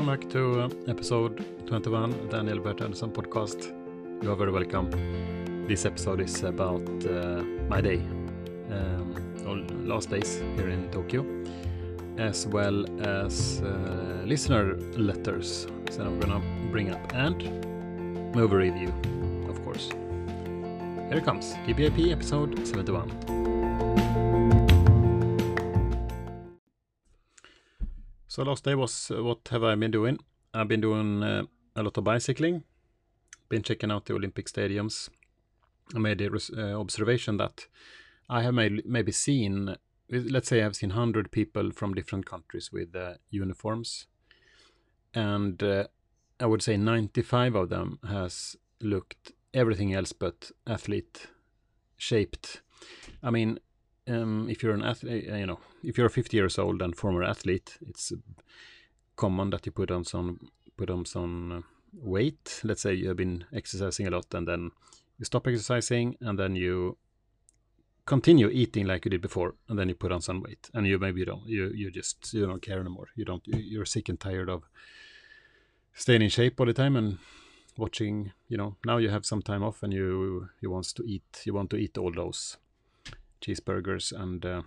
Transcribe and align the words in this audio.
welcome 0.00 0.18
back 0.18 0.30
to 0.30 0.60
uh, 0.62 0.68
episode 0.88 1.44
21, 1.66 2.28
Daniel 2.30 2.58
Bert 2.58 2.80
Andersson 2.80 3.10
podcast. 3.10 3.70
You 4.22 4.32
are 4.32 4.34
very 4.34 4.50
welcome. 4.50 4.88
This 5.68 5.84
episode 5.84 6.20
is 6.20 6.42
about 6.42 6.80
uh, 7.04 7.42
my 7.68 7.82
day, 7.82 7.98
um, 8.70 9.14
last 9.86 10.08
days 10.08 10.40
here 10.56 10.70
in 10.70 10.90
Tokyo, 10.90 11.26
as 12.16 12.46
well 12.46 12.86
as 13.06 13.60
uh, 13.60 14.22
listener 14.24 14.76
letters 14.96 15.66
that 15.84 16.06
I'm 16.06 16.18
gonna 16.18 16.40
bring 16.70 16.94
up 16.94 17.14
and 17.14 17.42
movie 18.34 18.56
review, 18.56 18.94
of 19.50 19.62
course. 19.64 19.90
Here 21.10 21.18
it 21.18 21.24
comes, 21.26 21.52
TPIP 21.66 22.10
episode 22.10 22.66
71. 22.66 23.49
So 28.40 28.44
last 28.44 28.64
day 28.64 28.74
was 28.74 29.12
what 29.14 29.46
have 29.50 29.62
I 29.64 29.74
been 29.74 29.90
doing? 29.90 30.18
I've 30.54 30.66
been 30.66 30.80
doing 30.80 31.22
uh, 31.22 31.42
a 31.76 31.82
lot 31.82 31.98
of 31.98 32.04
bicycling, 32.04 32.64
been 33.50 33.62
checking 33.62 33.90
out 33.90 34.06
the 34.06 34.14
Olympic 34.14 34.46
stadiums. 34.46 35.10
I 35.94 35.98
made 35.98 36.16
the 36.16 36.50
uh, 36.56 36.80
observation 36.80 37.36
that 37.36 37.66
I 38.30 38.40
have 38.40 38.54
may- 38.54 38.80
maybe 38.86 39.12
seen, 39.12 39.76
let's 40.08 40.48
say 40.48 40.62
I've 40.62 40.74
seen 40.74 40.88
100 40.88 41.30
people 41.30 41.70
from 41.70 41.92
different 41.92 42.24
countries 42.24 42.72
with 42.72 42.96
uh, 42.96 43.16
uniforms. 43.28 44.06
And 45.12 45.62
uh, 45.62 45.88
I 46.40 46.46
would 46.46 46.62
say 46.62 46.78
95 46.78 47.54
of 47.54 47.68
them 47.68 47.98
has 48.08 48.56
looked 48.80 49.32
everything 49.52 49.92
else 49.92 50.14
but 50.14 50.50
athlete 50.66 51.26
shaped. 51.98 52.62
I 53.22 53.28
mean, 53.28 53.58
um, 54.10 54.48
if 54.48 54.62
you're 54.62 54.74
an 54.74 54.82
athlete, 54.82 55.24
you 55.24 55.46
know, 55.46 55.60
if 55.82 55.96
you're 55.96 56.08
50 56.08 56.36
years 56.36 56.58
old 56.58 56.82
and 56.82 56.96
former 56.96 57.22
athlete, 57.22 57.78
it's 57.86 58.12
common 59.16 59.50
that 59.50 59.66
you 59.66 59.72
put 59.72 59.90
on 59.90 60.04
some 60.04 60.40
put 60.76 60.90
on 60.90 61.04
some 61.04 61.64
weight. 61.92 62.60
Let's 62.64 62.82
say 62.82 62.94
you 62.94 63.08
have 63.08 63.16
been 63.16 63.44
exercising 63.52 64.06
a 64.06 64.10
lot, 64.10 64.26
and 64.34 64.48
then 64.48 64.70
you 65.18 65.24
stop 65.24 65.46
exercising, 65.46 66.16
and 66.20 66.38
then 66.38 66.56
you 66.56 66.96
continue 68.06 68.48
eating 68.48 68.86
like 68.86 69.04
you 69.04 69.10
did 69.10 69.20
before, 69.20 69.54
and 69.68 69.78
then 69.78 69.88
you 69.88 69.94
put 69.94 70.12
on 70.12 70.20
some 70.20 70.42
weight, 70.42 70.70
and 70.74 70.86
you 70.86 70.98
maybe 70.98 71.24
don't, 71.24 71.46
you 71.46 71.70
you 71.74 71.90
just 71.90 72.32
you 72.34 72.46
don't 72.46 72.62
care 72.62 72.80
anymore. 72.80 73.08
You 73.14 73.24
don't, 73.24 73.42
you're 73.46 73.84
sick 73.84 74.08
and 74.08 74.18
tired 74.18 74.48
of 74.48 74.64
staying 75.94 76.22
in 76.22 76.30
shape 76.30 76.58
all 76.58 76.66
the 76.66 76.72
time 76.72 76.96
and 76.96 77.18
watching. 77.76 78.32
You 78.48 78.56
know, 78.56 78.76
now 78.84 78.96
you 78.96 79.10
have 79.10 79.26
some 79.26 79.42
time 79.42 79.62
off, 79.62 79.82
and 79.82 79.92
you 79.92 80.48
you 80.60 80.70
want 80.70 80.94
to 80.96 81.04
eat, 81.04 81.42
you 81.44 81.54
want 81.54 81.70
to 81.70 81.76
eat 81.76 81.98
all 81.98 82.12
those 82.12 82.56
cheeseburgers 83.40 84.12
and 84.12 84.44
uh, 84.44 84.62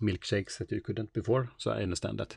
milkshakes 0.00 0.58
that 0.58 0.70
you 0.72 0.80
couldn't 0.80 1.12
before. 1.12 1.50
So 1.58 1.70
I 1.70 1.82
understand 1.82 2.18
that. 2.18 2.36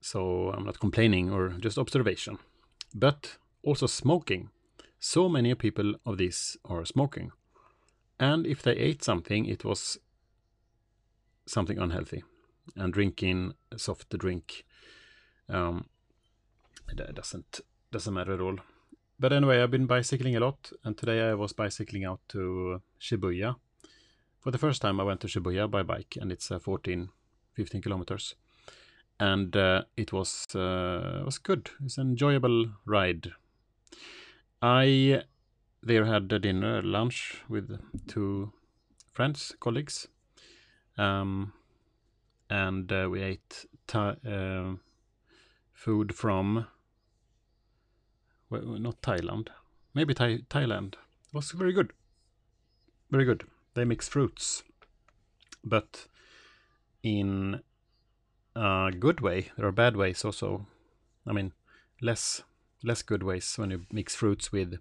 So 0.00 0.50
I'm 0.52 0.64
not 0.64 0.80
complaining 0.80 1.30
or 1.30 1.50
just 1.60 1.78
observation. 1.78 2.38
But 2.94 3.36
also 3.62 3.86
smoking. 3.86 4.50
So 5.00 5.28
many 5.28 5.54
people 5.54 5.94
of 6.06 6.18
these 6.18 6.56
are 6.64 6.84
smoking. 6.84 7.32
And 8.18 8.46
if 8.46 8.62
they 8.62 8.72
ate 8.72 9.02
something, 9.02 9.46
it 9.46 9.64
was 9.64 9.98
something 11.46 11.78
unhealthy. 11.78 12.22
And 12.76 12.92
drinking 12.92 13.54
soft 13.76 14.16
drink 14.16 14.64
um, 15.48 15.86
that 16.94 17.14
doesn't 17.14 17.60
doesn't 17.92 18.14
matter 18.14 18.34
at 18.34 18.40
all. 18.40 18.56
But 19.18 19.32
anyway, 19.32 19.62
I've 19.62 19.70
been 19.70 19.86
bicycling 19.86 20.36
a 20.36 20.40
lot, 20.40 20.72
and 20.82 20.96
today 20.96 21.22
I 21.22 21.34
was 21.34 21.52
bicycling 21.52 22.04
out 22.04 22.20
to 22.30 22.82
Shibuya, 23.00 23.56
for 24.44 24.50
the 24.50 24.58
first 24.58 24.82
time 24.82 25.00
I 25.00 25.04
went 25.04 25.20
to 25.22 25.26
Shibuya 25.26 25.70
by 25.70 25.82
bike 25.82 26.18
and 26.20 26.30
it's 26.30 26.50
uh, 26.50 26.58
14 26.58 27.08
15 27.54 27.80
kilometers. 27.80 28.34
And 29.18 29.56
uh, 29.56 29.84
it 29.96 30.12
was 30.12 30.46
uh, 30.54 31.22
was 31.24 31.38
good. 31.38 31.70
It's 31.84 31.98
an 31.98 32.10
enjoyable 32.10 32.66
ride. 32.84 33.32
I 34.60 35.22
there 35.82 36.04
had 36.04 36.30
a 36.32 36.38
dinner 36.38 36.82
lunch 36.82 37.42
with 37.48 37.78
two 38.06 38.52
friends 39.12 39.54
colleagues. 39.60 40.08
Um, 40.98 41.52
and 42.50 42.92
uh, 42.92 43.08
we 43.10 43.22
ate 43.22 43.66
uh, 43.94 44.74
food 45.72 46.14
from 46.14 46.66
well, 48.50 48.62
not 48.62 49.00
Thailand. 49.00 49.48
Maybe 49.94 50.12
Thai 50.12 50.38
Thailand. 50.50 50.94
It 51.28 51.34
was 51.34 51.52
very 51.52 51.72
good. 51.72 51.92
Very 53.10 53.24
good 53.24 53.44
they 53.74 53.84
mix 53.84 54.08
fruits, 54.08 54.62
but 55.64 56.06
in 57.02 57.60
a 58.56 58.90
good 58.98 59.20
way. 59.20 59.50
There 59.56 59.66
are 59.66 59.72
bad 59.72 59.96
ways 59.96 60.24
also. 60.24 60.66
I 61.26 61.32
mean, 61.32 61.52
less 62.00 62.42
less 62.82 63.02
good 63.02 63.22
ways 63.22 63.54
when 63.56 63.70
you 63.70 63.86
mix 63.90 64.14
fruits 64.14 64.52
with. 64.52 64.78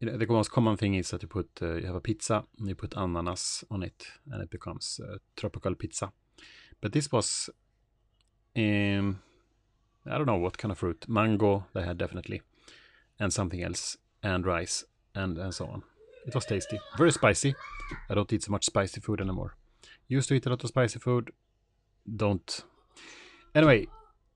You 0.00 0.10
know, 0.10 0.18
the 0.18 0.26
most 0.26 0.50
common 0.50 0.76
thing 0.76 0.94
is 0.94 1.10
that 1.10 1.22
you 1.22 1.28
put 1.28 1.48
uh, 1.62 1.74
you 1.74 1.86
have 1.86 1.94
a 1.94 2.00
pizza 2.00 2.44
and 2.58 2.68
you 2.68 2.74
put 2.74 2.94
ananas 2.96 3.64
on 3.70 3.82
it 3.82 4.06
and 4.30 4.42
it 4.42 4.50
becomes 4.50 5.00
a 5.02 5.18
tropical 5.36 5.74
pizza. 5.74 6.12
But 6.80 6.92
this 6.92 7.10
was, 7.10 7.48
um, 8.56 9.22
I 10.06 10.18
don't 10.18 10.26
know 10.26 10.36
what 10.36 10.58
kind 10.58 10.72
of 10.72 10.78
fruit. 10.78 11.06
Mango 11.08 11.66
they 11.72 11.82
had 11.82 11.96
definitely, 11.96 12.42
and 13.18 13.32
something 13.32 13.62
else, 13.62 13.96
and 14.22 14.44
rice 14.44 14.84
and 15.14 15.38
and 15.38 15.54
so 15.54 15.66
on. 15.66 15.82
It 16.26 16.34
was 16.34 16.46
tasty. 16.46 16.80
Very 16.96 17.12
spicy. 17.12 17.54
I 18.08 18.14
don't 18.14 18.32
eat 18.32 18.42
so 18.42 18.52
much 18.52 18.64
spicy 18.64 19.00
food 19.00 19.20
anymore. 19.20 19.56
Used 20.08 20.28
to 20.28 20.34
eat 20.34 20.46
a 20.46 20.50
lot 20.50 20.64
of 20.64 20.68
spicy 20.68 20.98
food. 20.98 21.30
Don't. 22.16 22.64
Anyway, 23.54 23.88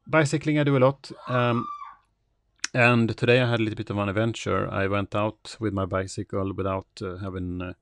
bicycling 0.07 0.59
I 0.59 0.65
do 0.65 0.77
a 0.77 0.79
lot. 0.79 1.11
Um, 1.29 1.67
and 2.75 3.17
today 3.17 3.41
I 3.41 3.51
had 3.51 3.61
a 3.61 3.63
little 3.63 3.77
bit 3.77 3.91
of 3.91 3.99
an 3.99 4.09
adventure. 4.09 4.71
I 4.71 4.87
went 4.87 5.15
out 5.15 5.57
with 5.59 5.73
my 5.73 5.87
bicycle 5.87 6.53
without 6.53 6.87
uh, 7.03 7.17
having 7.17 7.63
uh, 7.63 7.73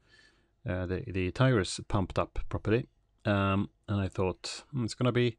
uh, 0.69 0.87
the, 0.87 1.03
the 1.07 1.31
tires 1.33 1.81
pumped 1.89 2.19
up 2.19 2.39
properly. 2.49 2.87
Um, 3.25 3.71
and 3.89 4.01
I 4.01 4.09
thought, 4.09 4.63
hmm, 4.71 4.85
it's 4.85 4.95
going 4.95 5.07
to 5.07 5.13
be, 5.13 5.37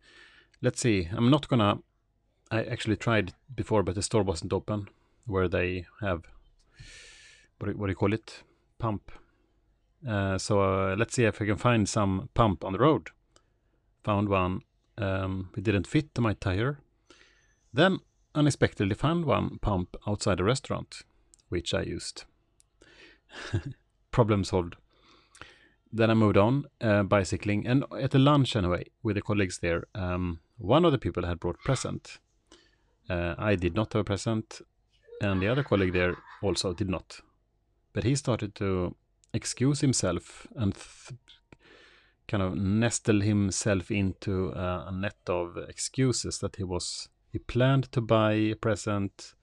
let's 0.62 0.82
see, 0.82 1.08
I'm 1.12 1.30
not 1.30 1.48
going 1.48 1.60
to, 1.60 1.82
I 2.52 2.64
actually 2.64 2.98
tried 2.98 3.34
before, 3.56 3.84
but 3.84 3.96
the 3.96 4.02
store 4.02 4.24
wasn't 4.24 4.54
open 4.54 4.90
where 5.26 5.48
they 5.48 5.86
have, 6.02 6.24
what, 7.60 7.76
what 7.76 7.88
do 7.88 7.92
you 7.92 7.96
call 7.96 8.14
it? 8.14 8.44
Pump. 8.78 9.12
Uh, 10.08 10.38
so 10.38 10.62
uh, 10.62 10.96
let's 10.98 11.16
see 11.16 11.26
if 11.26 11.42
I 11.42 11.46
can 11.46 11.58
find 11.58 11.88
some 11.88 12.30
pump 12.34 12.64
on 12.64 12.74
the 12.74 12.80
road. 12.80 13.10
Found 14.04 14.30
one. 14.30 14.62
Um, 14.98 15.50
it 15.58 15.64
didn't 15.64 15.88
fit 15.88 16.14
to 16.16 16.22
my 16.22 16.34
tire. 16.34 16.80
Then 17.74 18.00
unexpectedly 18.34 18.96
found 18.96 19.26
one 19.26 19.60
pump 19.60 19.96
outside 20.08 20.40
a 20.40 20.44
restaurant, 20.44 21.04
which 21.50 21.74
I 21.74 21.82
used. 21.82 22.24
Problem 24.12 24.44
solved. 24.44 24.76
Then 25.92 26.10
I 26.12 26.14
moved 26.14 26.38
on 26.38 26.66
uh, 26.82 27.04
bicycling 27.04 27.66
and 27.66 27.86
at 28.00 28.14
a 28.14 28.20
lunch 28.20 28.56
anyway 28.56 28.86
with 29.04 29.16
the 29.16 29.22
colleagues 29.22 29.60
there. 29.60 29.88
Um, 29.96 30.40
one 30.58 30.86
of 30.86 30.92
the 30.92 30.98
people 30.98 31.26
had 31.26 31.40
brought 31.40 31.60
present. 31.60 32.20
Uh, 33.10 33.36
I 33.38 33.56
did 33.56 33.74
not 33.74 33.94
have 33.94 34.02
a 34.02 34.04
present, 34.04 34.62
and 35.22 35.42
the 35.42 35.48
other 35.48 35.64
colleague 35.64 35.94
there 35.94 36.18
also 36.42 36.74
did 36.74 36.90
not. 36.90 37.22
But 37.98 38.04
he 38.04 38.14
started 38.14 38.54
to 38.58 38.96
excuse 39.34 39.82
himself 39.82 40.46
and 40.56 40.76
kind 42.28 42.44
of 42.44 42.56
nestle 42.56 43.22
himself 43.22 43.90
into 43.90 44.54
uh, 44.54 44.86
a 44.88 44.92
net 44.92 45.18
of 45.26 45.58
excuses 45.58 46.38
that 46.38 46.58
he 46.58 46.64
was 46.64 47.10
he 47.32 47.40
planned 47.40 47.92
to 47.94 48.02
buy 48.02 48.34
a 48.34 48.54
present. 48.54 49.34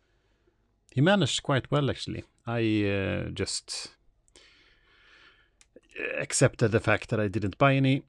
He 0.92 1.00
managed 1.00 1.42
quite 1.42 1.68
well 1.72 1.90
actually. 1.90 2.22
I 2.46 2.60
uh, 2.84 3.30
just 3.30 3.88
accepted 6.16 6.70
the 6.70 6.78
fact 6.78 7.10
that 7.10 7.18
I 7.18 7.26
didn't 7.26 7.58
buy 7.58 7.74
any, 7.74 8.04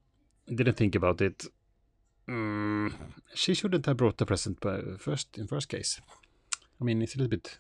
didn't 0.48 0.78
think 0.78 0.94
about 0.94 1.22
it. 1.22 1.48
Mm, 2.30 2.94
she 3.34 3.56
shouldn't 3.56 3.88
have 3.88 3.98
brought 3.98 4.20
the 4.20 4.28
present 4.28 4.64
first 5.00 5.40
in 5.40 5.48
first 5.48 5.70
case. 5.70 6.00
I 6.80 6.84
mean, 6.84 7.02
it's 7.02 7.16
a 7.16 7.18
little 7.18 7.32
bit 7.32 7.58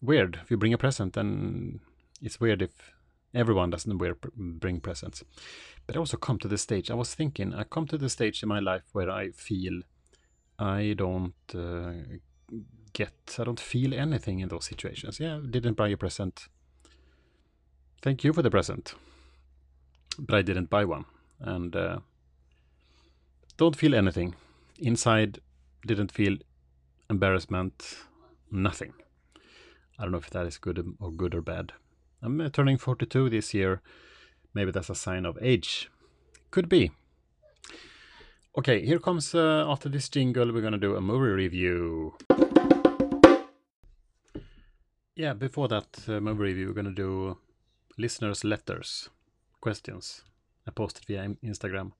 weird. 0.00 0.40
If 0.42 0.50
you 0.50 0.56
bring 0.56 0.72
a 0.72 0.78
present 0.78 1.14
then 1.14 1.80
it's 2.22 2.40
weird 2.40 2.62
if 2.62 2.94
everyone 3.34 3.70
doesn't 3.70 3.98
wear, 3.98 4.16
bring 4.36 4.80
presents. 4.80 5.22
But 5.86 5.96
i 5.96 5.98
also 5.98 6.16
come 6.16 6.38
to 6.38 6.48
the 6.48 6.58
stage 6.58 6.90
i 6.90 6.94
was 6.94 7.14
thinking 7.14 7.54
i 7.54 7.62
come 7.64 7.86
to 7.86 7.98
the 7.98 8.08
stage 8.08 8.42
in 8.42 8.48
my 8.48 8.58
life 8.58 8.82
where 8.92 9.10
i 9.10 9.30
feel 9.30 9.82
i 10.58 10.94
don't 10.96 11.34
uh, 11.54 11.92
get 12.92 13.36
i 13.38 13.44
don't 13.44 13.60
feel 13.60 13.94
anything 13.94 14.40
in 14.40 14.48
those 14.48 14.64
situations. 14.64 15.20
Yeah 15.20 15.40
didn't 15.48 15.76
buy 15.76 15.88
a 15.88 15.96
present. 15.96 16.48
Thank 18.02 18.24
you 18.24 18.32
for 18.32 18.42
the 18.42 18.50
present. 18.50 18.94
But 20.18 20.36
i 20.36 20.42
didn't 20.42 20.70
buy 20.70 20.84
one. 20.84 21.04
And 21.40 21.76
uh, 21.76 21.98
don't 23.56 23.76
feel 23.76 23.94
anything. 23.94 24.34
Inside 24.78 25.40
didn't 25.86 26.10
feel 26.10 26.36
embarrassment 27.08 28.06
nothing 28.50 28.92
I 29.98 30.02
don't 30.02 30.12
know 30.12 30.18
if 30.18 30.30
that 30.30 30.46
is 30.46 30.58
good 30.58 30.94
or 31.00 31.10
good 31.10 31.34
or 31.34 31.42
bad. 31.42 31.72
I'm 32.22 32.40
uh, 32.40 32.48
turning 32.48 32.78
42 32.78 33.30
this 33.30 33.54
year. 33.54 33.80
Maybe 34.54 34.70
that's 34.70 34.90
a 34.90 34.94
sign 34.94 35.26
of 35.26 35.38
age. 35.40 35.90
Could 36.50 36.68
be. 36.68 36.90
Okay, 38.58 38.84
here 38.84 38.98
comes 38.98 39.34
uh, 39.34 39.66
after 39.68 39.88
this 39.88 40.08
jingle, 40.08 40.50
we're 40.52 40.62
gonna 40.62 40.78
do 40.78 40.96
a 40.96 41.00
movie 41.00 41.30
review. 41.30 42.14
Yeah, 45.14 45.34
before 45.34 45.68
that 45.68 45.86
uh, 46.08 46.20
movie 46.20 46.44
review, 46.44 46.68
we're 46.68 46.72
gonna 46.72 46.90
do 46.90 47.36
listeners' 47.98 48.44
letters, 48.44 49.10
questions 49.60 50.24
I 50.66 50.70
posted 50.70 51.04
via 51.04 51.28
Instagram. 51.44 51.92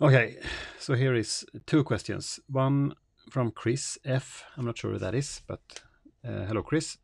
Okay, 0.00 0.38
so 0.80 0.94
here 0.94 1.14
is 1.14 1.46
two 1.66 1.84
questions. 1.84 2.40
One 2.48 2.94
from 3.30 3.52
Chris 3.52 3.96
F. 4.04 4.44
I'm 4.56 4.66
not 4.66 4.76
sure 4.76 4.90
who 4.90 4.98
that 4.98 5.14
is, 5.14 5.40
but 5.46 5.82
hello, 6.24 6.62
Chris. 6.62 6.98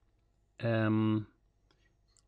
Um, 0.63 1.27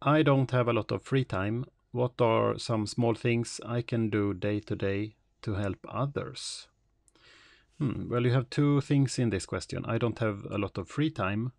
I 0.01 0.23
don't 0.23 0.51
have 0.51 0.69
a 0.69 0.73
lot 0.73 0.93
of 0.93 1.03
free 1.03 1.25
time. 1.25 1.65
What 1.93 2.21
are 2.21 2.59
some 2.59 2.87
small 2.87 3.15
things 3.15 3.61
I 3.65 3.83
can 3.83 4.11
do 4.11 4.35
day 4.35 4.61
to 4.61 4.77
day 4.77 5.17
to 5.43 5.55
help 5.55 5.79
others? 5.89 6.69
Hmm, 7.79 8.09
well, 8.09 8.25
you 8.25 8.33
have 8.33 8.51
two 8.51 8.81
things 8.81 9.19
in 9.19 9.31
this 9.31 9.47
question. 9.47 9.85
I 9.87 9.99
don't 9.99 10.19
have 10.19 10.45
a 10.51 10.59
lot 10.59 10.79
of 10.79 10.89
free 10.89 11.11
time, 11.11 11.53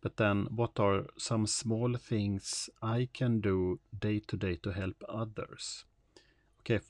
but 0.00 0.16
then 0.16 0.46
what 0.54 0.78
are 0.78 1.06
some 1.18 1.46
small 1.46 1.96
things 1.96 2.70
I 2.82 3.08
can 3.12 3.40
do 3.40 3.80
day 3.98 4.20
to 4.20 4.36
day 4.36 4.56
to 4.62 4.70
help 4.70 5.02
others? 5.08 5.84
Okay, 6.60 6.80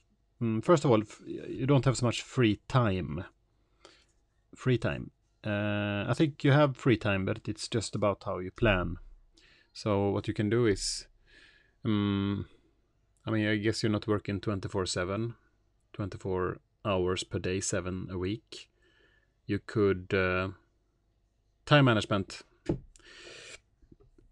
mm, 0.41 0.63
first 0.63 0.85
of 0.85 0.91
all, 0.91 1.03
you 1.27 1.67
don't 1.67 1.85
have 1.85 1.97
so 1.97 2.07
much 2.07 2.23
free 2.23 2.61
time. 2.69 3.25
Free 4.55 4.79
time. 4.79 5.11
Uh, 5.45 6.07
I 6.09 6.15
think 6.15 6.43
you 6.43 6.53
have 6.53 6.77
free 6.77 6.97
time, 6.97 7.27
but 7.27 7.41
it's 7.47 7.69
just 7.69 7.95
about 7.95 8.23
how 8.25 8.39
you 8.39 8.51
plan. 8.51 8.97
So 9.73 10.09
what 10.11 10.27
you 10.27 10.33
can 10.33 10.49
do 10.49 10.67
is, 10.67 11.07
um, 11.85 12.47
I 13.27 13.31
mean, 13.31 13.47
I 13.47 13.57
guess 13.57 13.83
you're 13.83 13.93
not 13.93 14.07
working 14.07 14.41
24 14.41 14.87
7, 14.87 15.35
24 15.93 16.59
hours 16.85 17.25
per 17.25 17.39
day, 17.39 17.61
seven 17.61 18.09
a 18.11 18.17
week. 18.17 18.71
You 19.47 19.59
could, 19.59 20.15
uh, 20.15 20.49
time 21.67 21.85
management. 21.85 22.43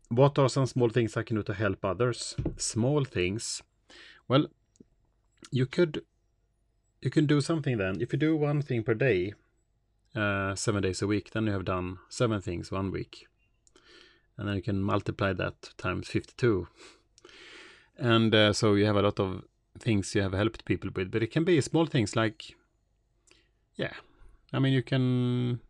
What 0.08 0.38
are 0.38 0.48
some 0.48 0.66
small 0.66 0.88
things 0.88 1.16
I 1.16 1.22
can 1.22 1.36
do 1.36 1.42
to 1.42 1.54
help 1.54 1.84
others? 1.84 2.36
Small 2.56 3.04
things. 3.04 3.62
Well, 4.28 4.46
you 5.50 5.66
could, 5.66 6.04
you 7.02 7.10
can 7.10 7.26
do 7.26 7.40
something 7.40 7.76
then. 7.76 8.00
If 8.00 8.12
you 8.12 8.18
do 8.18 8.36
one 8.36 8.62
thing 8.62 8.82
per 8.82 8.94
day, 8.94 9.34
uh, 10.14 10.54
seven 10.54 10.82
days 10.82 11.02
a 11.02 11.06
week, 11.06 11.30
then 11.30 11.46
you 11.46 11.52
have 11.52 11.64
done 11.64 11.98
seven 12.08 12.40
things 12.40 12.70
one 12.70 12.90
week. 12.90 13.26
And 14.36 14.48
then 14.48 14.56
you 14.56 14.62
can 14.62 14.82
multiply 14.82 15.32
that 15.34 15.70
times 15.76 16.08
52 16.08 16.68
and 17.98 18.34
uh, 18.34 18.52
so 18.52 18.74
you 18.74 18.86
have 18.86 18.96
a 18.96 19.02
lot 19.02 19.20
of 19.20 19.44
things 19.78 20.14
you 20.14 20.22
have 20.22 20.32
helped 20.32 20.64
people 20.64 20.90
with 20.94 21.10
but 21.10 21.22
it 21.22 21.30
can 21.30 21.44
be 21.44 21.60
small 21.60 21.86
things 21.86 22.16
like 22.16 22.56
yeah 23.76 23.92
i 24.52 24.58
mean 24.58 24.72
you 24.72 24.82
can 24.82 25.60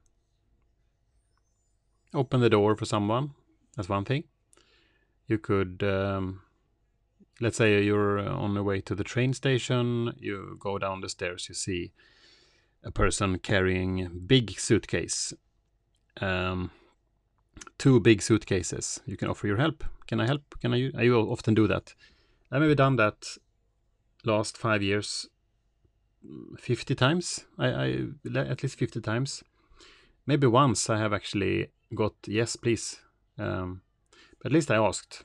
open 2.15 2.41
the 2.41 2.49
door 2.49 2.77
for 2.77 2.85
someone 2.85 3.33
that's 3.77 3.89
one 3.89 4.05
thing. 4.05 4.25
You 5.27 5.39
could 5.39 5.83
um, 5.83 6.43
let's 7.41 7.57
say 7.57 7.83
you're 7.83 8.19
on 8.19 8.55
the 8.55 8.63
way 8.63 8.81
to 8.83 8.95
the 8.95 9.05
train 9.05 9.33
station 9.33 10.13
you 10.19 10.57
go 10.61 10.79
down 10.79 11.01
the 11.01 11.09
stairs 11.09 11.47
you 11.49 11.55
see 11.55 11.93
a 12.85 12.91
person 12.91 13.39
carrying 13.39 14.23
big 14.27 14.59
suitcase 14.59 15.33
um, 16.21 16.71
two 17.79 18.01
big 18.01 18.23
suitcases. 18.23 19.01
You 19.07 19.17
can 19.17 19.29
offer 19.29 19.47
your 19.47 19.57
help. 19.57 19.85
Can 20.07 20.21
I 20.21 20.27
help? 20.27 20.43
Can 20.61 20.75
I? 20.75 20.91
I 20.97 21.09
will 21.09 21.31
often 21.31 21.55
do 21.55 21.67
that. 21.69 21.95
I've 22.51 22.61
maybe 22.61 22.75
done 22.75 22.97
that 22.97 23.39
last 24.25 24.59
five 24.59 24.83
years, 24.83 25.29
fifty 26.59 26.95
times. 26.95 27.47
I, 27.59 27.69
I 27.69 28.07
at 28.37 28.63
least 28.63 28.79
fifty 28.79 29.01
times. 29.01 29.43
Maybe 30.27 30.47
once 30.47 30.89
I 30.89 30.99
have 30.99 31.13
actually 31.13 31.69
got 31.95 32.15
yes, 32.27 32.57
please. 32.57 33.01
Um, 33.39 33.83
but 34.39 34.47
at 34.47 34.53
least 34.53 34.71
I 34.71 34.77
asked. 34.77 35.25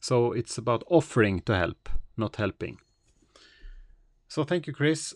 So 0.00 0.32
it's 0.32 0.58
about 0.58 0.84
offering 0.88 1.40
to 1.42 1.56
help, 1.56 1.88
not 2.16 2.36
helping. 2.36 2.78
So 4.28 4.44
thank 4.44 4.66
you, 4.66 4.72
Chris. 4.72 5.14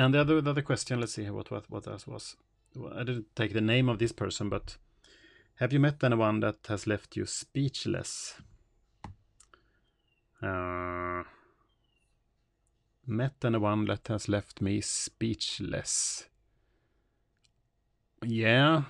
And 0.00 0.14
the 0.14 0.20
other 0.22 0.40
the 0.40 0.50
other 0.50 0.62
question, 0.62 0.98
let's 0.98 1.12
see 1.12 1.28
what 1.28 1.50
what 1.50 1.70
what 1.70 1.86
else 1.86 2.06
was. 2.06 2.36
I 2.96 3.04
didn't 3.04 3.36
take 3.36 3.52
the 3.52 3.60
name 3.60 3.90
of 3.90 3.98
this 3.98 4.12
person, 4.12 4.48
but 4.48 4.78
have 5.56 5.74
you 5.74 5.78
met 5.78 6.02
anyone 6.02 6.40
that 6.40 6.66
has 6.68 6.86
left 6.86 7.18
you 7.18 7.26
speechless? 7.26 8.40
Uh, 10.42 11.22
met 13.06 13.44
anyone 13.44 13.84
that 13.84 14.08
has 14.08 14.26
left 14.26 14.62
me 14.62 14.80
speechless? 14.80 16.30
Yeah. 18.24 18.84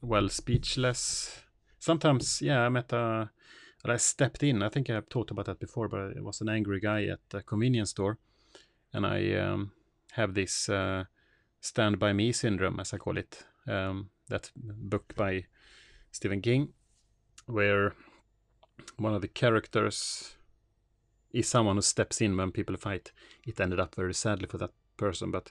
Well, 0.00 0.30
speechless. 0.30 1.42
Sometimes, 1.78 2.40
yeah, 2.40 2.62
I 2.62 2.70
met 2.70 2.90
a. 2.94 3.30
I 3.84 3.98
stepped 3.98 4.42
in. 4.42 4.62
I 4.62 4.70
think 4.70 4.88
I 4.88 4.94
have 4.94 5.10
talked 5.10 5.30
about 5.30 5.44
that 5.44 5.60
before, 5.60 5.88
but 5.88 6.16
it 6.16 6.24
was 6.24 6.40
an 6.40 6.48
angry 6.48 6.80
guy 6.80 7.04
at 7.04 7.34
a 7.34 7.42
convenience 7.42 7.90
store, 7.90 8.16
and 8.92 9.06
I 9.06 9.34
um, 9.34 9.72
have 10.12 10.34
this 10.34 10.68
uh, 10.68 11.04
stand 11.60 11.98
by 11.98 12.12
me 12.12 12.32
syndrome, 12.32 12.80
as 12.80 12.92
I 12.92 12.98
call 12.98 13.18
it. 13.18 13.44
Um, 13.66 14.10
that 14.28 14.50
book 14.56 15.14
by 15.14 15.44
Stephen 16.10 16.40
King, 16.40 16.70
where 17.46 17.94
one 18.96 19.14
of 19.14 19.22
the 19.22 19.28
characters 19.28 20.36
is 21.32 21.48
someone 21.48 21.76
who 21.76 21.82
steps 21.82 22.20
in 22.20 22.36
when 22.36 22.50
people 22.50 22.76
fight. 22.76 23.12
It 23.46 23.60
ended 23.60 23.80
up 23.80 23.94
very 23.94 24.14
sadly 24.14 24.46
for 24.46 24.58
that 24.58 24.72
person, 24.96 25.30
but 25.30 25.50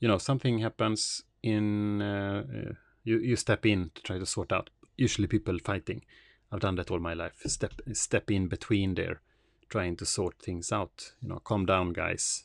you 0.00 0.08
know 0.08 0.18
something 0.18 0.58
happens 0.58 1.22
in 1.42 2.02
uh, 2.02 2.44
uh, 2.52 2.72
you 3.04 3.18
you 3.18 3.36
step 3.36 3.66
in 3.66 3.90
to 3.94 4.02
try 4.02 4.18
to 4.18 4.26
sort 4.26 4.52
out. 4.52 4.70
Usually 4.96 5.26
people 5.26 5.58
fighting. 5.58 6.04
I've 6.50 6.60
done 6.60 6.76
that 6.76 6.90
all 6.90 7.00
my 7.00 7.14
life. 7.14 7.42
Step 7.46 7.74
step 7.92 8.30
in 8.30 8.48
between 8.48 8.94
there, 8.94 9.20
trying 9.68 9.96
to 9.96 10.06
sort 10.06 10.40
things 10.40 10.72
out. 10.72 11.12
You 11.20 11.28
know, 11.28 11.40
calm 11.40 11.66
down, 11.66 11.92
guys. 11.92 12.44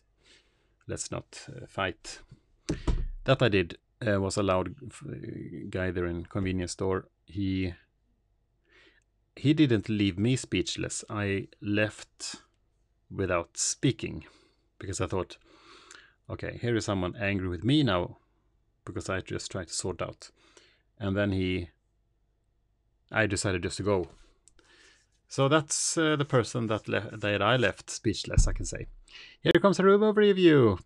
Let's 0.87 1.11
not 1.11 1.47
uh, 1.49 1.65
fight. 1.67 2.19
That 3.23 3.41
I 3.41 3.49
did 3.49 3.77
uh, 4.05 4.19
was 4.19 4.37
a 4.37 4.43
loud 4.43 4.75
guy 5.69 5.91
there 5.91 6.05
in 6.05 6.25
convenience 6.25 6.73
store. 6.73 7.07
He 7.25 7.73
he 9.35 9.53
didn't 9.53 9.89
leave 9.89 10.19
me 10.19 10.35
speechless. 10.35 11.03
I 11.09 11.47
left 11.61 12.35
without 13.09 13.57
speaking 13.57 14.25
because 14.77 15.01
I 15.01 15.07
thought, 15.07 15.37
okay, 16.29 16.59
here 16.61 16.75
is 16.75 16.85
someone 16.85 17.15
angry 17.15 17.47
with 17.47 17.63
me 17.63 17.83
now 17.83 18.17
because 18.85 19.09
I 19.09 19.21
just 19.21 19.51
tried 19.51 19.67
to 19.67 19.73
sort 19.73 20.01
out. 20.01 20.29
And 20.99 21.15
then 21.17 21.31
he, 21.31 21.69
I 23.11 23.25
decided 23.25 23.63
just 23.63 23.77
to 23.77 23.83
go. 23.83 24.09
So 25.27 25.47
that's 25.47 25.97
uh, 25.97 26.15
the 26.15 26.25
person 26.25 26.67
that 26.67 26.85
that 26.85 27.41
I 27.41 27.57
left 27.57 27.89
speechless. 27.89 28.47
I 28.47 28.53
can 28.53 28.65
say. 28.65 28.87
Here 29.41 29.59
comes 29.61 29.79
a 29.79 29.83
room 29.83 30.01
overview. 30.01 30.79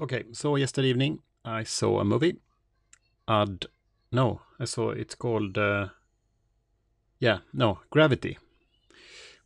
Okay, 0.00 0.24
so 0.32 0.54
yesterday 0.54 0.88
evening 0.88 1.18
I 1.44 1.64
saw 1.64 1.98
a 1.98 2.04
movie. 2.04 2.36
Ad, 3.26 3.66
no, 4.12 4.40
I 4.60 4.64
saw 4.64 4.90
it's 4.90 5.16
called, 5.16 5.58
uh, 5.58 5.88
yeah, 7.18 7.38
no, 7.52 7.80
Gravity, 7.90 8.38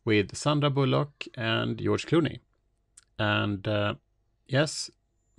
with 0.05 0.37
Sandra 0.37 0.69
Bullock 0.69 1.27
and 1.35 1.79
George 1.79 2.07
Clooney, 2.07 2.41
and 3.19 3.67
uh, 3.67 3.95
yes, 4.47 4.91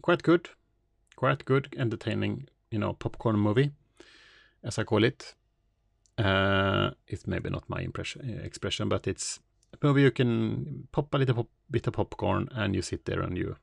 quite 0.02 0.24
good, 0.24 0.50
quite 1.16 1.46
good, 1.46 1.76
entertaining, 1.78 2.48
you 2.72 2.80
know, 2.80 2.94
popcorn 2.94 3.38
movie, 3.38 3.72
as 4.64 4.80
I 4.80 4.84
call 4.84 5.04
it. 5.04 5.36
Uh, 6.18 6.92
it's 7.08 7.28
maybe 7.28 7.50
not 7.50 7.70
my 7.70 7.82
impression 7.82 8.42
expression, 8.44 8.90
but 8.90 9.08
it's 9.08 9.40
movie 9.82 10.02
you 10.02 10.12
can 10.12 10.88
pop 10.92 11.14
a 11.14 11.18
little 11.18 11.36
pop, 11.36 11.48
bit 11.72 11.88
of 11.88 11.94
popcorn 11.94 12.50
and 12.52 12.76
you 12.76 12.82
sit 12.82 13.06
there 13.06 13.22
and 13.22 13.38
you 13.38 13.56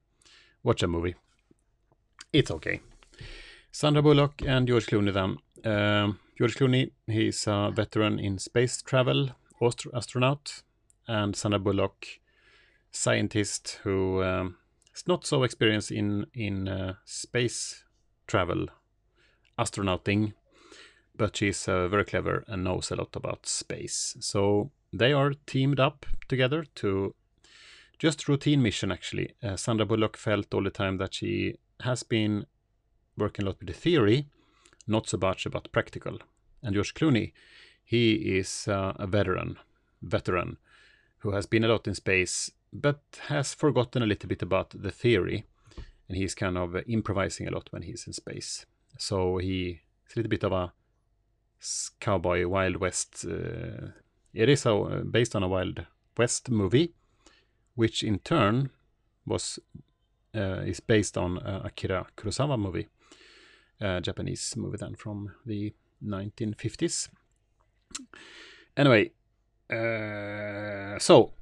watch 0.62 0.82
a 0.82 0.88
movie 0.88 1.14
it's 2.32 2.50
okay. 2.50 2.80
Sandra 3.72 4.02
Bullock 4.02 4.42
and 4.46 4.66
George 4.66 4.86
Clooney 4.86 5.12
then. 5.12 5.38
Uh, 5.64 6.12
George 6.38 6.54
Clooney, 6.54 6.92
he's 7.06 7.46
a 7.46 7.70
veteran 7.74 8.18
in 8.18 8.38
space 8.38 8.82
travel, 8.82 9.30
astronaut, 9.94 10.62
and 11.06 11.36
Sandra 11.36 11.58
Bullock, 11.58 12.06
scientist 12.90 13.78
who 13.82 14.22
um, 14.22 14.56
is 14.94 15.06
not 15.06 15.26
so 15.26 15.42
experienced 15.42 15.90
in 15.90 16.26
in 16.34 16.68
uh, 16.68 16.94
space 17.04 17.84
travel, 18.26 18.66
astronauting, 19.58 20.32
but 21.16 21.36
she's 21.36 21.68
uh, 21.68 21.88
very 21.88 22.04
clever 22.04 22.44
and 22.48 22.64
knows 22.64 22.90
a 22.90 22.96
lot 22.96 23.14
about 23.14 23.46
space. 23.46 24.16
So 24.20 24.70
they 24.92 25.12
are 25.12 25.32
teamed 25.47 25.80
up 25.80 26.06
together 26.28 26.64
to 26.76 27.14
just 27.99 28.28
routine 28.28 28.62
mission 28.62 28.90
actually. 28.90 29.35
Uh, 29.42 29.56
Sandra 29.56 29.87
Bullock 29.87 30.16
felt 30.16 30.52
all 30.54 30.64
the 30.64 30.70
time 30.70 30.99
that 30.99 31.14
she 31.14 31.56
has 31.80 32.02
been 32.02 32.47
working 33.16 33.44
a 33.44 33.49
lot 33.49 33.59
with 33.59 33.68
the 33.68 33.75
theory, 33.75 34.26
not 34.87 35.09
so 35.09 35.18
much 35.18 35.47
about 35.47 35.73
practical. 35.73 36.18
And 36.62 36.75
George 36.75 36.94
Clooney, 36.94 37.32
he 37.85 38.38
is 38.38 38.68
uh, 38.68 38.92
a 38.97 39.06
veteran, 39.06 39.59
veteran, 40.02 40.56
who 41.18 41.32
has 41.32 41.47
been 41.47 41.64
a 41.64 41.68
lot 41.68 41.87
in 41.87 41.94
space 41.94 42.50
but 42.73 43.00
has 43.26 43.54
forgotten 43.54 44.02
a 44.02 44.06
little 44.06 44.28
bit 44.28 44.42
about 44.42 44.70
the 44.70 44.90
theory. 44.90 45.44
And 46.09 46.16
he's 46.16 46.35
kind 46.35 46.59
of 46.59 46.76
improvising 46.88 47.47
a 47.47 47.50
lot 47.50 47.68
when 47.70 47.82
he's 47.82 48.06
in 48.06 48.12
space. 48.12 48.66
So 48.99 49.38
he, 49.38 49.80
it's 50.04 50.14
a 50.14 50.18
little 50.18 50.30
bit 50.30 50.44
of 50.44 50.52
a 50.52 50.73
cowboy 52.00 52.47
Wild 52.47 52.76
West. 52.76 53.25
Uh, 53.28 53.88
it 54.32 54.49
is 54.49 54.66
a, 54.66 54.75
uh, 54.75 55.02
based 55.02 55.34
on 55.34 55.42
a 55.42 55.49
Wild 55.49 55.84
West 56.16 56.50
movie, 56.50 56.94
which 57.75 58.02
in 58.02 58.18
turn 58.18 58.70
was 59.26 59.58
uh, 60.34 60.62
is 60.64 60.80
based 60.80 61.16
on 61.18 61.38
uh, 61.38 61.62
Akira 61.64 62.06
Kurosawa 62.16 62.58
movie, 62.58 62.88
a 63.80 64.00
Japanese 64.00 64.54
movie 64.56 64.76
then 64.76 64.94
from 64.94 65.32
the 65.44 65.72
1950s. 66.04 67.08
Anyway, 68.76 69.10
uh, 69.68 70.99
so 70.99 71.32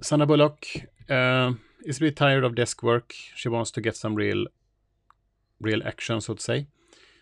Sandra 0.00 0.26
Bullock 0.26 0.66
uh, 1.10 1.52
is 1.84 1.96
a 1.96 2.00
bit 2.00 2.16
tired 2.16 2.44
of 2.44 2.54
desk 2.54 2.82
work. 2.82 3.14
She 3.34 3.48
wants 3.48 3.70
to 3.72 3.80
get 3.80 3.96
some 3.96 4.14
real, 4.14 4.46
real 5.60 5.82
action, 5.84 6.20
so 6.20 6.34
to 6.34 6.42
say. 6.42 6.68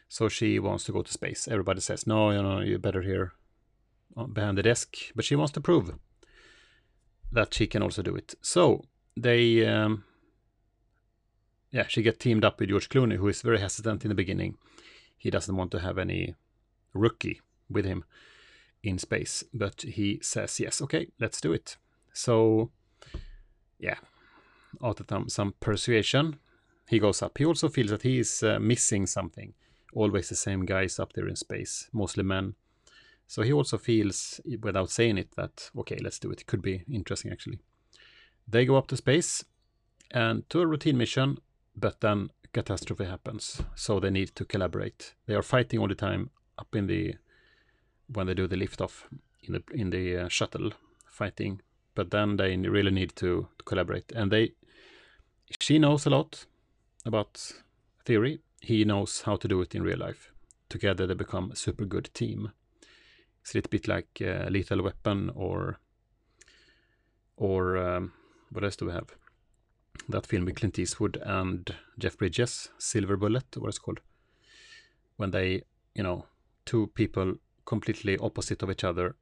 So 0.08 0.28
she 0.28 0.58
wants 0.58 0.84
to 0.84 0.92
go 0.92 1.02
to 1.02 1.10
space. 1.10 1.48
Everybody 1.48 1.80
says, 1.80 2.06
no, 2.06 2.30
you 2.30 2.42
know, 2.42 2.60
you're 2.60 2.78
better 2.78 3.02
here 3.02 3.32
behind 4.32 4.58
the 4.58 4.62
desk. 4.62 4.96
But 5.14 5.24
she 5.24 5.36
wants 5.36 5.52
to 5.52 5.60
prove 5.60 5.94
that 7.32 7.54
she 7.54 7.66
can 7.66 7.82
also 7.82 8.02
do 8.02 8.14
it. 8.14 8.34
So 8.40 8.84
they, 9.16 9.66
um, 9.66 10.04
yeah, 11.70 11.86
she 11.88 12.02
get 12.02 12.20
teamed 12.20 12.44
up 12.44 12.60
with 12.60 12.68
George 12.68 12.88
Clooney, 12.88 13.16
who 13.16 13.28
is 13.28 13.42
very 13.42 13.58
hesitant 13.58 14.04
in 14.04 14.08
the 14.08 14.14
beginning. 14.14 14.56
He 15.16 15.30
doesn't 15.30 15.56
want 15.56 15.70
to 15.72 15.80
have 15.80 15.98
any 15.98 16.34
rookie 16.92 17.40
with 17.68 17.84
him 17.84 18.04
in 18.82 18.98
space, 18.98 19.42
but 19.52 19.82
he 19.82 20.20
says, 20.22 20.60
yes, 20.60 20.80
okay, 20.82 21.08
let's 21.18 21.40
do 21.40 21.52
it. 21.52 21.76
So, 22.12 22.70
yeah, 23.78 23.96
after 24.82 25.04
some 25.28 25.54
persuasion, 25.58 26.38
he 26.88 26.98
goes 26.98 27.22
up. 27.22 27.38
He 27.38 27.44
also 27.44 27.68
feels 27.68 27.90
that 27.90 28.02
he 28.02 28.18
is 28.18 28.42
uh, 28.42 28.58
missing 28.60 29.06
something. 29.06 29.54
Always 29.94 30.28
the 30.28 30.36
same 30.36 30.66
guys 30.66 30.98
up 30.98 31.14
there 31.14 31.28
in 31.28 31.36
space, 31.36 31.88
mostly 31.92 32.24
men. 32.24 32.54
So 33.26 33.42
he 33.42 33.52
also 33.52 33.78
feels, 33.78 34.40
without 34.60 34.90
saying 34.90 35.18
it, 35.18 35.32
that, 35.36 35.70
okay, 35.78 35.98
let's 36.00 36.18
do 36.18 36.30
it. 36.30 36.42
It 36.42 36.46
could 36.46 36.62
be 36.62 36.84
interesting, 36.90 37.32
actually. 37.32 37.58
They 38.46 38.64
go 38.64 38.76
up 38.76 38.86
to 38.88 38.96
space 38.96 39.44
and 40.10 40.48
to 40.50 40.60
a 40.60 40.66
routine 40.66 40.98
mission, 40.98 41.38
but 41.74 42.00
then 42.00 42.30
catastrophe 42.52 43.04
happens. 43.04 43.62
So 43.74 43.98
they 43.98 44.10
need 44.10 44.34
to 44.36 44.44
collaborate. 44.44 45.14
They 45.26 45.34
are 45.34 45.42
fighting 45.42 45.80
all 45.80 45.88
the 45.88 45.94
time 45.94 46.30
up 46.58 46.74
in 46.76 46.86
the, 46.86 47.14
when 48.12 48.26
they 48.26 48.34
do 48.34 48.46
the 48.46 48.56
liftoff 48.56 49.04
in 49.42 49.54
the, 49.54 49.62
in 49.72 49.90
the 49.90 50.16
uh, 50.18 50.28
shuttle, 50.28 50.72
fighting 51.06 51.60
but 51.94 52.10
then 52.10 52.36
they 52.36 52.56
really 52.56 52.90
need 52.90 53.14
to, 53.16 53.48
to 53.58 53.64
collaborate. 53.64 54.12
And 54.12 54.30
they, 54.30 54.52
she 55.60 55.78
knows 55.78 56.06
a 56.06 56.10
lot 56.10 56.46
about 57.06 57.52
theory. 58.04 58.40
He 58.60 58.84
knows 58.84 59.22
how 59.22 59.36
to 59.36 59.48
do 59.48 59.60
it 59.60 59.74
in 59.74 59.82
real 59.82 59.98
life. 59.98 60.32
Together 60.68 61.06
they 61.06 61.14
become 61.14 61.52
a 61.52 61.56
super 61.56 61.84
good 61.84 62.10
team. 62.14 62.52
It's 63.44 63.52
a 63.54 63.58
little 63.58 63.68
bit 63.68 63.86
like 63.88 64.22
uh, 64.22 64.48
Lethal 64.48 64.82
Weapon 64.82 65.30
or 65.34 65.78
or 67.36 67.76
um, 67.76 68.12
what 68.50 68.64
else 68.64 68.76
do 68.76 68.86
we 68.86 68.92
have? 68.92 69.10
That 70.08 70.26
film 70.26 70.46
with 70.46 70.56
Clint 70.56 70.78
Eastwood 70.78 71.18
and 71.22 71.74
Jeff 71.98 72.16
Bridges, 72.16 72.70
Silver 72.78 73.18
Bullet, 73.18 73.44
what 73.58 73.68
it's 73.68 73.78
called. 73.78 74.00
When 75.16 75.30
they, 75.30 75.64
you 75.94 76.02
know, 76.02 76.24
two 76.64 76.86
people 76.94 77.34
completely 77.66 78.16
opposite 78.16 78.62
of 78.62 78.70
each 78.70 78.82
other 78.82 79.14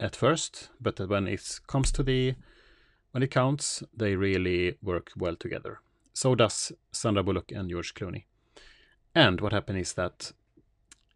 at 0.00 0.16
first, 0.16 0.70
but 0.80 0.98
when 0.98 1.26
it 1.26 1.60
comes 1.66 1.92
to 1.92 2.02
the 2.02 2.34
when 3.10 3.22
it 3.22 3.30
counts, 3.30 3.82
they 3.94 4.16
really 4.16 4.78
work 4.80 5.10
well 5.18 5.36
together. 5.36 5.80
So 6.14 6.34
does 6.34 6.72
Sandra 6.92 7.22
Bullock 7.22 7.52
and 7.52 7.68
George 7.68 7.92
Clooney. 7.92 8.24
And 9.14 9.42
what 9.42 9.52
happens 9.52 9.88
is 9.88 9.92
that 9.94 10.32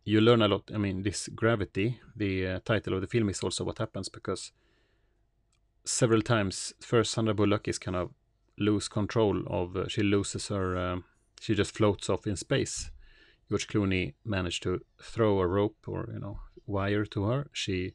you 0.04 0.20
learn 0.20 0.42
a 0.42 0.48
lot. 0.48 0.70
I 0.74 0.78
mean, 0.78 1.02
this 1.02 1.28
gravity, 1.28 2.00
the 2.16 2.46
uh, 2.46 2.60
title 2.64 2.94
of 2.94 3.00
the 3.00 3.06
film, 3.06 3.28
is 3.28 3.40
also 3.40 3.64
what 3.64 3.78
happens 3.78 4.08
because 4.08 4.52
several 5.84 6.22
times, 6.22 6.74
first 6.80 7.12
Sandra 7.12 7.34
Bullock 7.34 7.68
is 7.68 7.78
kind 7.78 7.96
of 7.96 8.10
lose 8.58 8.88
control 8.88 9.42
of. 9.46 9.76
Uh, 9.76 9.88
she 9.88 10.02
loses 10.02 10.48
her. 10.48 10.76
Uh, 10.76 10.96
she 11.40 11.54
just 11.54 11.74
floats 11.74 12.08
off 12.08 12.26
in 12.26 12.36
space. 12.36 12.90
George 13.48 13.68
Clooney 13.68 14.14
managed 14.24 14.62
to 14.62 14.80
throw 15.00 15.40
a 15.40 15.46
rope 15.46 15.76
or 15.86 16.08
you 16.12 16.20
know 16.20 16.40
wire 16.66 17.04
to 17.06 17.24
her. 17.24 17.48
She 17.52 17.94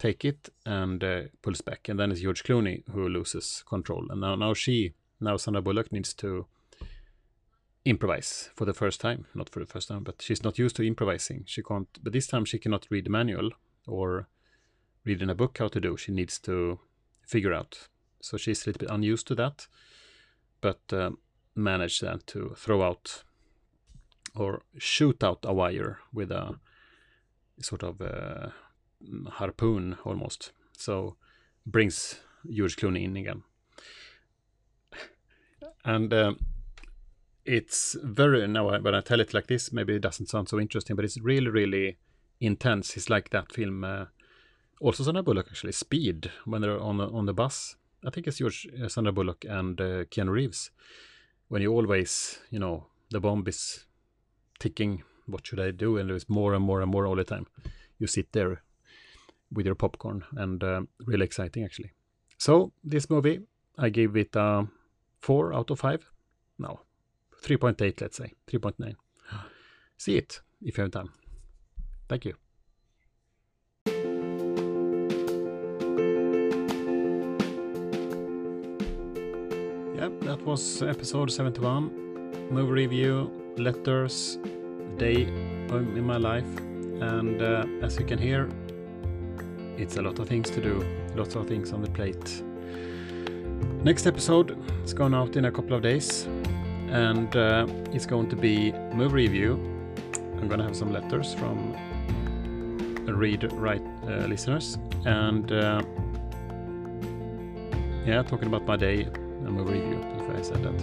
take 0.00 0.24
it 0.24 0.48
and 0.66 1.04
uh, 1.04 1.22
pulls 1.42 1.60
back. 1.60 1.88
And 1.88 2.00
then 2.00 2.10
it's 2.10 2.22
George 2.22 2.42
Clooney 2.42 2.82
who 2.90 3.08
loses 3.08 3.62
control. 3.68 4.06
And 4.10 4.20
now, 4.20 4.34
now 4.34 4.54
she, 4.54 4.94
now 5.20 5.36
Sandra 5.36 5.62
Bullock 5.62 5.92
needs 5.92 6.14
to 6.14 6.46
improvise 7.84 8.50
for 8.54 8.64
the 8.64 8.74
first 8.74 9.00
time. 9.00 9.26
Not 9.34 9.48
for 9.48 9.60
the 9.60 9.66
first 9.66 9.88
time, 9.88 10.04
but 10.04 10.22
she's 10.22 10.44
not 10.44 10.58
used 10.58 10.76
to 10.76 10.86
improvising. 10.86 11.44
She 11.46 11.62
can't, 11.62 11.88
but 12.02 12.12
this 12.12 12.26
time 12.26 12.44
she 12.44 12.58
cannot 12.58 12.86
read 12.90 13.06
the 13.06 13.10
manual 13.10 13.50
or 13.86 14.28
read 15.04 15.22
in 15.22 15.30
a 15.30 15.34
book 15.34 15.58
how 15.58 15.68
to 15.68 15.80
do. 15.80 15.96
She 15.96 16.12
needs 16.12 16.38
to 16.40 16.78
figure 17.26 17.54
out. 17.54 17.88
So 18.20 18.36
she's 18.36 18.64
a 18.64 18.70
little 18.70 18.80
bit 18.80 18.94
unused 18.94 19.26
to 19.28 19.34
that, 19.36 19.66
but 20.60 20.80
uh, 20.92 21.10
managed 21.54 22.02
then 22.02 22.20
to 22.26 22.54
throw 22.56 22.82
out 22.82 23.24
or 24.36 24.62
shoot 24.78 25.24
out 25.24 25.40
a 25.44 25.52
wire 25.52 25.98
with 26.12 26.30
a 26.30 26.58
sort 27.60 27.82
of 27.82 28.00
uh, 28.00 28.48
harpoon 29.30 29.96
almost. 30.04 30.52
So 30.76 31.16
brings 31.66 32.20
George 32.48 32.76
Clooney 32.76 33.04
in 33.04 33.16
again. 33.16 33.42
And 35.84 36.12
um, 36.12 36.38
it's 37.50 37.96
very, 38.04 38.46
now 38.46 38.78
when 38.78 38.94
I 38.94 39.00
tell 39.00 39.18
it 39.18 39.34
like 39.34 39.48
this, 39.48 39.72
maybe 39.72 39.96
it 39.96 40.02
doesn't 40.02 40.28
sound 40.28 40.48
so 40.48 40.60
interesting, 40.60 40.94
but 40.94 41.04
it's 41.04 41.18
really, 41.18 41.48
really 41.48 41.98
intense. 42.40 42.96
It's 42.96 43.10
like 43.10 43.30
that 43.30 43.50
film, 43.52 43.82
uh, 43.82 44.04
also 44.80 45.02
Sandra 45.02 45.24
Bullock 45.24 45.48
actually, 45.50 45.72
Speed, 45.72 46.30
when 46.44 46.62
they're 46.62 46.78
on 46.78 46.98
the, 46.98 47.08
on 47.08 47.26
the 47.26 47.34
bus. 47.34 47.74
I 48.06 48.10
think 48.10 48.28
it's 48.28 48.38
George, 48.38 48.68
uh, 48.80 48.88
Sandra 48.88 49.12
Bullock 49.12 49.44
and 49.48 49.80
uh, 49.80 50.04
Keanu 50.04 50.30
Reeves. 50.30 50.70
When 51.48 51.60
you 51.60 51.72
always, 51.72 52.38
you 52.50 52.60
know, 52.60 52.86
the 53.10 53.18
bomb 53.18 53.42
is 53.48 53.84
ticking, 54.60 55.02
what 55.26 55.44
should 55.44 55.58
I 55.58 55.72
do? 55.72 55.96
And 55.96 56.08
there's 56.08 56.28
more 56.28 56.54
and 56.54 56.64
more 56.64 56.80
and 56.80 56.90
more 56.90 57.04
all 57.04 57.16
the 57.16 57.24
time. 57.24 57.48
You 57.98 58.06
sit 58.06 58.30
there 58.30 58.62
with 59.52 59.66
your 59.66 59.74
popcorn 59.74 60.22
and 60.36 60.62
uh, 60.62 60.82
really 61.04 61.24
exciting 61.24 61.64
actually. 61.64 61.90
So 62.38 62.72
this 62.84 63.10
movie, 63.10 63.40
I 63.76 63.88
gave 63.88 64.16
it 64.16 64.36
a 64.36 64.68
4 65.18 65.52
out 65.52 65.70
of 65.70 65.80
5. 65.80 66.10
No, 66.60 66.80
3.8 67.42 68.00
let's 68.00 68.16
say, 68.16 68.32
3.9. 68.46 68.94
See 69.96 70.16
it 70.16 70.40
if 70.62 70.76
you 70.76 70.82
have 70.82 70.90
time. 70.92 71.10
Thank 72.08 72.24
you. 72.24 72.34
Yep, 79.96 80.20
that 80.22 80.42
was 80.46 80.82
episode 80.82 81.30
71. 81.30 82.48
Movie 82.50 82.72
review, 82.72 83.30
letters, 83.56 84.38
day 84.96 85.22
in 85.24 86.04
my 86.04 86.16
life. 86.16 86.56
And 87.00 87.40
uh, 87.40 87.66
as 87.82 87.98
you 87.98 88.04
can 88.04 88.18
hear, 88.18 88.48
it's 89.76 89.96
a 89.96 90.02
lot 90.02 90.18
of 90.18 90.28
things 90.28 90.50
to 90.50 90.60
do, 90.60 90.84
lots 91.14 91.34
of 91.34 91.46
things 91.46 91.72
on 91.72 91.82
the 91.82 91.90
plate. 91.90 92.42
Next 93.82 94.06
episode 94.06 94.58
is 94.84 94.92
going 94.92 95.14
out 95.14 95.36
in 95.36 95.46
a 95.46 95.52
couple 95.52 95.74
of 95.74 95.82
days, 95.82 96.26
and 96.90 97.34
uh, 97.36 97.66
it's 97.92 98.06
going 98.06 98.28
to 98.28 98.36
be 98.36 98.72
movie 98.92 99.28
review. 99.28 99.54
I'm 100.36 100.48
going 100.48 100.58
to 100.58 100.64
have 100.64 100.76
some 100.76 100.92
letters 100.92 101.34
from 101.34 101.76
read 103.06 103.52
write 103.52 103.82
uh, 104.04 104.26
listeners, 104.26 104.78
and 105.04 105.50
uh, 105.52 105.82
yeah, 108.04 108.22
talking 108.22 108.46
about 108.46 108.66
my 108.66 108.76
day 108.76 109.02
and 109.02 109.50
movie 109.50 109.80
review, 109.80 110.04
if 110.18 110.36
I 110.36 110.42
said 110.42 110.62
that. 110.62 110.82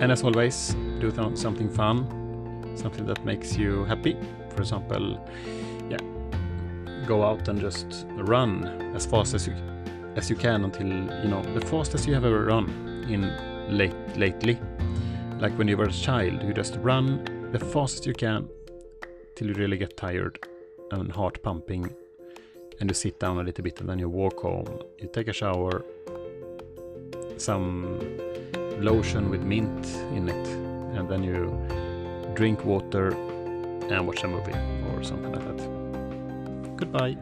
And 0.00 0.10
as 0.12 0.22
always, 0.22 0.74
do 1.00 1.10
th- 1.10 1.36
something 1.36 1.68
fun, 1.68 2.72
something 2.76 3.06
that 3.06 3.24
makes 3.24 3.56
you 3.56 3.84
happy. 3.84 4.16
For 4.50 4.62
example, 4.62 5.24
yeah, 5.88 5.98
go 7.06 7.24
out 7.24 7.48
and 7.48 7.60
just 7.60 8.06
run 8.10 8.66
as 8.94 9.06
fast 9.06 9.34
as 9.34 9.46
you 9.46 9.54
as 10.16 10.28
you 10.28 10.36
can 10.36 10.64
until 10.64 10.86
you 10.86 11.28
know 11.28 11.42
the 11.54 11.66
fastest 11.66 12.06
you 12.06 12.12
have 12.14 12.24
ever 12.24 12.44
run 12.44 12.68
in 13.08 13.24
late 13.68 14.16
lately. 14.16 14.58
Like 15.38 15.52
when 15.58 15.68
you 15.68 15.76
were 15.76 15.86
a 15.86 15.92
child, 15.92 16.42
you 16.42 16.52
just 16.52 16.76
run 16.76 17.50
the 17.52 17.58
fastest 17.58 18.06
you 18.06 18.12
can 18.12 18.48
till 19.34 19.48
you 19.48 19.54
really 19.54 19.76
get 19.76 19.96
tired 19.96 20.38
and 20.90 21.10
heart 21.10 21.42
pumping, 21.42 21.92
and 22.80 22.90
you 22.90 22.94
sit 22.94 23.18
down 23.18 23.38
a 23.38 23.42
little 23.42 23.64
bit 23.64 23.80
and 23.80 23.88
then 23.88 23.98
you 23.98 24.08
walk 24.08 24.40
home. 24.40 24.82
You 24.98 25.08
take 25.12 25.28
a 25.28 25.32
shower, 25.32 25.84
some 27.38 27.98
lotion 28.80 29.30
with 29.30 29.42
mint 29.42 29.86
in 30.14 30.28
it, 30.28 30.48
and 30.96 31.08
then 31.08 31.22
you 31.22 31.58
drink 32.34 32.64
water 32.64 33.12
and 33.12 34.06
watch 34.06 34.22
a 34.22 34.28
movie 34.28 34.52
or 34.90 35.02
something 35.02 35.32
like 35.32 35.56
that. 35.56 36.76
Goodbye. 36.76 37.16